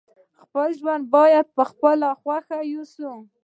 [0.43, 3.09] خپل ژوند باید په خپله خوښه وسي.